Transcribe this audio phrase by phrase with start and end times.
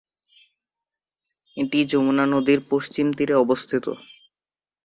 [1.57, 3.85] এটি যমুনা নদীর পশ্চিম তীরে অবস্থিত।